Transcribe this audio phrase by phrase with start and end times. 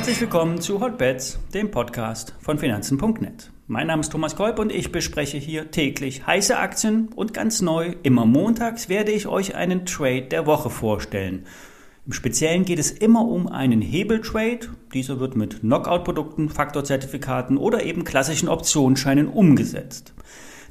[0.00, 3.50] herzlich willkommen zu Hotbets, dem Podcast von Finanzen.net.
[3.66, 7.96] Mein Name ist Thomas Kolb und ich bespreche hier täglich heiße Aktien und ganz neu,
[8.02, 11.44] immer montags werde ich euch einen Trade der Woche vorstellen.
[12.06, 14.70] Im Speziellen geht es immer um einen Hebeltrade.
[14.94, 20.14] Dieser wird mit Knockout-Produkten, Faktorzertifikaten oder eben klassischen Optionsscheinen umgesetzt.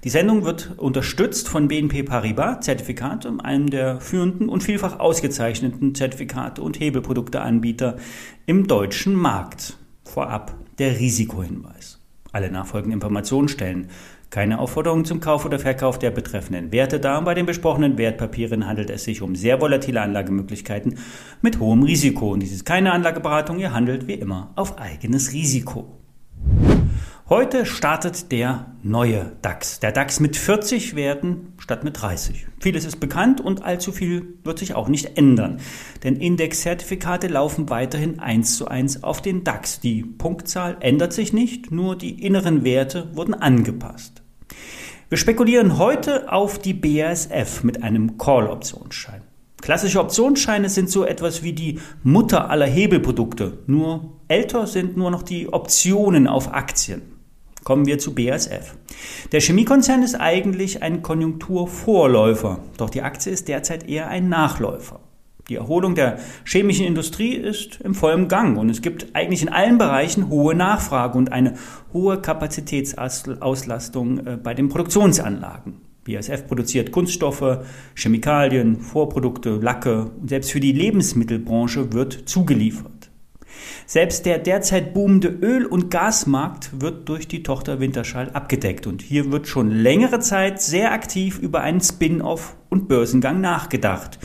[0.06, 6.62] Die Sendung wird unterstützt von BNP Paribas Zertifikate, einem der führenden und vielfach ausgezeichneten Zertifikate
[6.62, 7.98] und Hebelprodukteanbieter
[8.46, 9.78] im deutschen Markt.
[10.06, 12.00] Vorab der Risikohinweis.
[12.32, 13.90] Alle nachfolgenden Informationen stellen
[14.30, 17.22] keine Aufforderung zum Kauf oder Verkauf der betreffenden Werte dar.
[17.24, 20.98] Bei den besprochenen Wertpapieren handelt es sich um sehr volatile Anlagemöglichkeiten
[21.42, 22.32] mit hohem Risiko.
[22.32, 25.99] Und dies ist keine Anlageberatung, ihr handelt wie immer auf eigenes Risiko.
[27.30, 29.80] Heute startet der neue DAX.
[29.80, 32.48] Der DAX mit 40 Werten statt mit 30.
[32.60, 35.60] Vieles ist bekannt und allzu viel wird sich auch nicht ändern.
[36.04, 39.80] Denn Indexzertifikate laufen weiterhin eins zu eins auf den DAX.
[39.80, 44.24] Die Punktzahl ändert sich nicht, nur die inneren Werte wurden angepasst.
[45.10, 49.22] Wir spekulieren heute auf die BASF mit einem Call-Optionsschein.
[49.62, 53.60] Klassische Optionsscheine sind so etwas wie die Mutter aller Hebelprodukte.
[53.68, 57.19] Nur älter sind nur noch die Optionen auf Aktien.
[57.70, 58.76] Kommen wir zu BASF.
[59.32, 65.02] Der Chemiekonzern ist eigentlich ein Konjunkturvorläufer, doch die Aktie ist derzeit eher ein Nachläufer.
[65.50, 69.78] Die Erholung der chemischen Industrie ist im vollen Gang und es gibt eigentlich in allen
[69.78, 71.58] Bereichen hohe Nachfrage und eine
[71.94, 75.76] hohe Kapazitätsauslastung äh, bei den Produktionsanlagen.
[76.06, 77.60] BASF produziert Kunststoffe,
[77.94, 82.99] Chemikalien, Vorprodukte, Lacke und selbst für die Lebensmittelbranche wird zugeliefert.
[83.86, 89.32] Selbst der derzeit boomende Öl- und Gasmarkt wird durch die Tochter Winterschall abgedeckt und hier
[89.32, 94.20] wird schon längere Zeit sehr aktiv über einen Spin-off und Börsengang nachgedacht.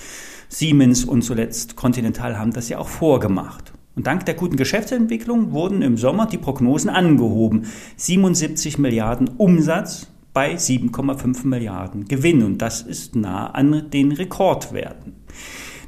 [0.48, 3.72] Siemens und zuletzt Continental haben das ja auch vorgemacht.
[3.96, 7.66] Und dank der guten Geschäftsentwicklung wurden im Sommer die Prognosen angehoben.
[7.96, 12.42] 77 Milliarden Umsatz bei 7,5 Milliarden Gewinn.
[12.42, 15.14] Und das ist nah an den Rekordwerten.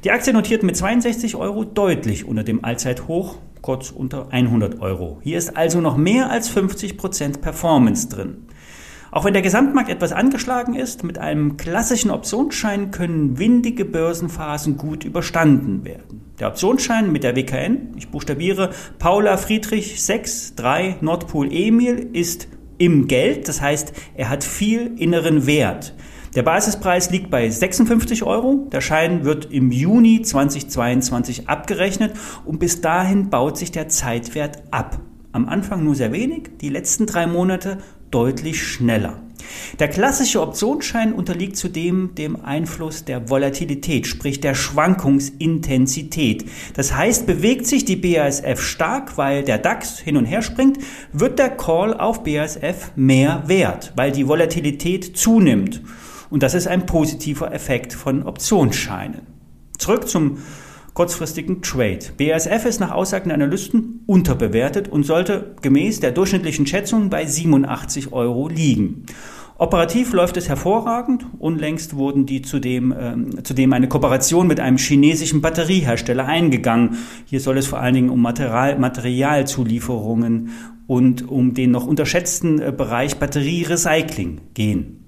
[0.03, 5.19] Die Aktie notiert mit 62 Euro deutlich unter dem Allzeithoch kurz unter 100 Euro.
[5.23, 8.45] Hier ist also noch mehr als 50% Performance drin.
[9.09, 15.03] Auch wenn der Gesamtmarkt etwas angeschlagen ist, mit einem klassischen Optionsschein können windige Börsenphasen gut
[15.03, 16.21] überstanden werden.
[16.39, 18.69] Der Optionsschein mit der WKN, ich buchstabiere
[18.99, 22.47] Paula Friedrich 6 3 Nordpol Emil, ist
[22.77, 25.95] im Geld, das heißt, er hat viel inneren Wert.
[26.35, 28.67] Der Basispreis liegt bei 56 Euro.
[28.71, 32.13] Der Schein wird im Juni 2022 abgerechnet
[32.45, 34.99] und bis dahin baut sich der Zeitwert ab.
[35.31, 37.77] Am Anfang nur sehr wenig, die letzten drei Monate
[38.11, 39.21] deutlich schneller.
[39.79, 46.45] Der klassische Optionsschein unterliegt zudem dem Einfluss der Volatilität, sprich der Schwankungsintensität.
[46.73, 50.79] Das heißt, bewegt sich die BASF stark, weil der DAX hin und her springt,
[51.13, 55.81] wird der Call auf BASF mehr wert, weil die Volatilität zunimmt.
[56.29, 59.21] Und das ist ein positiver Effekt von Optionsscheinen.
[59.77, 60.39] Zurück zum
[60.93, 61.99] kurzfristigen Trade.
[62.17, 68.13] BASF ist nach Aussagen der Analysten unterbewertet und sollte gemäß der durchschnittlichen Schätzung bei 87
[68.13, 69.05] Euro liegen.
[69.59, 71.25] Operativ läuft es hervorragend.
[71.39, 76.97] Unlängst wurden die zudem, ähm, zudem eine Kooperation mit einem chinesischen Batteriehersteller eingegangen.
[77.25, 80.49] Hier soll es vor allen Dingen um Material, Materialzulieferungen
[80.85, 85.06] und um den noch unterschätzten äh, Bereich Batterierecycling gehen.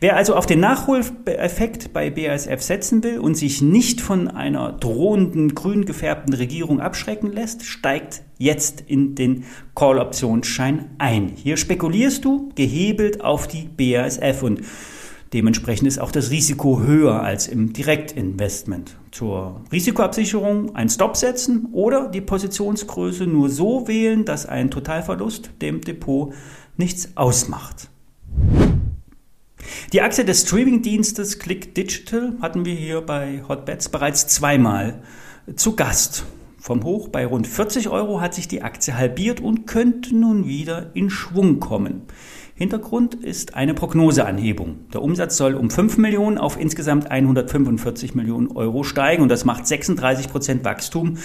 [0.00, 5.54] Wer also auf den Nachholeffekt bei BASF setzen will und sich nicht von einer drohenden
[5.54, 11.32] grün gefärbten Regierung abschrecken lässt, steigt jetzt in den Call-Optionsschein ein.
[11.34, 14.60] Hier spekulierst du gehebelt auf die BASF und
[15.32, 18.96] dementsprechend ist auch das Risiko höher als im Direktinvestment.
[19.12, 25.80] Zur Risikoabsicherung ein Stop setzen oder die Positionsgröße nur so wählen, dass ein Totalverlust dem
[25.80, 26.34] Depot
[26.76, 27.88] nichts ausmacht.
[29.92, 35.02] Die Aktie des Streamingdienstes Click Digital hatten wir hier bei Hotbets bereits zweimal
[35.54, 36.24] zu Gast.
[36.58, 40.90] Vom Hoch bei rund 40 Euro hat sich die Aktie halbiert und könnte nun wieder
[40.94, 42.02] in Schwung kommen.
[42.56, 44.88] Hintergrund ist eine Prognoseanhebung.
[44.92, 49.66] Der Umsatz soll um 5 Millionen auf insgesamt 145 Millionen Euro steigen und das macht
[49.66, 51.18] 36 Prozent Wachstum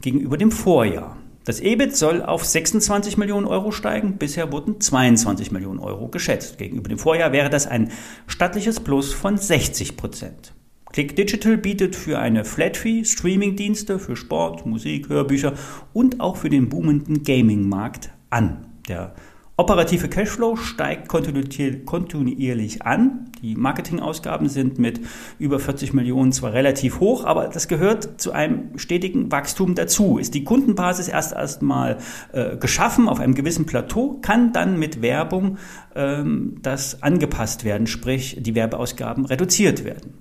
[0.00, 1.16] gegenüber dem Vorjahr.
[1.48, 4.18] Das EBIT soll auf 26 Millionen Euro steigen.
[4.18, 6.58] Bisher wurden 22 Millionen Euro geschätzt.
[6.58, 7.90] Gegenüber dem Vorjahr wäre das ein
[8.26, 10.52] stattliches Plus von 60 Prozent.
[10.92, 15.54] Click Digital bietet für eine Flat-Fee Streaming-Dienste für Sport, Musik, Hörbücher
[15.94, 18.66] und auch für den boomenden Gaming-Markt an.
[18.86, 19.14] Der
[19.56, 23.27] operative Cashflow steigt kontinuierlich an.
[23.42, 25.00] Die Marketingausgaben sind mit
[25.38, 30.18] über 40 Millionen zwar relativ hoch, aber das gehört zu einem stetigen Wachstum dazu.
[30.18, 31.98] Ist die Kundenbasis erst erstmal
[32.32, 35.58] äh, geschaffen auf einem gewissen Plateau, kann dann mit Werbung
[35.94, 40.14] ähm, das angepasst werden, sprich die Werbeausgaben reduziert werden.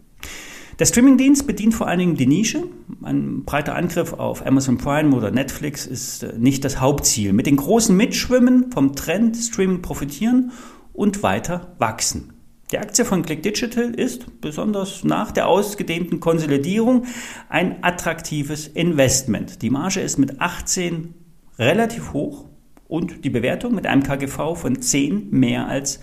[0.79, 2.63] Der Streamingdienst bedient vor allen Dingen die Nische.
[3.01, 7.33] Ein breiter Angriff auf Amazon Prime oder Netflix ist äh, nicht das Hauptziel.
[7.33, 10.51] Mit den großen Mitschwimmen vom Trend Streaming profitieren
[10.93, 12.36] und weiter wachsen.
[12.71, 17.05] Die Aktie von Click Digital ist, besonders nach der ausgedehnten Konsolidierung,
[17.47, 19.61] ein attraktives Investment.
[19.61, 21.13] Die Marge ist mit 18
[21.57, 22.43] relativ hoch
[22.89, 26.01] und die Bewertung mit einem KGV von 10 mehr als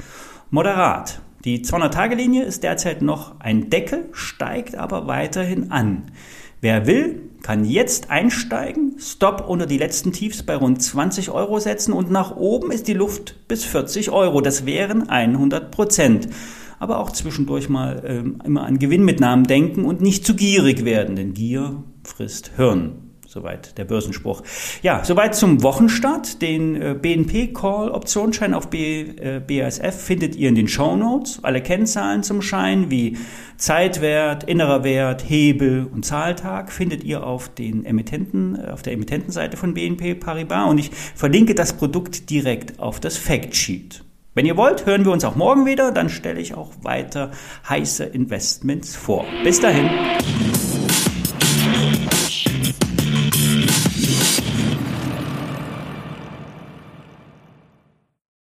[0.51, 1.21] moderat.
[1.45, 6.13] Die 200-Tage-Linie ist derzeit noch ein Deckel, steigt aber weiterhin an.
[6.63, 11.93] Wer will, kann jetzt einsteigen, Stop unter die letzten Tiefs bei rund 20 Euro setzen
[11.93, 14.41] und nach oben ist die Luft bis 40 Euro.
[14.41, 16.29] Das wären 100 Prozent.
[16.79, 21.35] Aber auch zwischendurch mal ähm, immer an Gewinnmitnahmen denken und nicht zu gierig werden, denn
[21.35, 23.04] Gier frisst Hirn.
[23.35, 24.45] Soweit der Börsenspruch.
[24.83, 26.41] Ja, soweit zum Wochenstart.
[26.41, 31.41] Den äh, BNP Call Optionsschein auf B, äh, BASF findet ihr in den Show Notes.
[31.43, 33.19] Alle Kennzahlen zum Schein wie
[33.57, 39.57] Zeitwert, innerer Wert, Hebel und Zahltag findet ihr auf den Emittenten, äh, auf der Emittentenseite
[39.57, 44.05] von BNP Paribas und ich verlinke das Produkt direkt auf das Factsheet.
[44.35, 47.33] Wenn ihr wollt, hören wir uns auch morgen wieder, dann stelle ich auch weiter
[47.69, 49.25] heiße Investments vor.
[49.43, 49.91] Bis dahin.